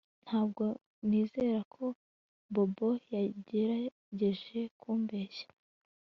Ntabwo 0.25 0.63
nizera 1.07 1.59
ko 1.73 1.83
Bobo 2.53 2.89
yagerageje 3.13 4.59
kumbeshya 4.79 5.47